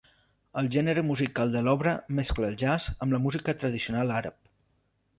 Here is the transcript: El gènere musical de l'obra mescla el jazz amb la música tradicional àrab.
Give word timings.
El 0.61 0.69
gènere 0.75 1.03
musical 1.09 1.53
de 1.57 1.61
l'obra 1.69 1.95
mescla 2.21 2.49
el 2.51 2.59
jazz 2.65 2.91
amb 2.95 3.17
la 3.17 3.23
música 3.29 3.59
tradicional 3.63 4.19
àrab. 4.21 4.43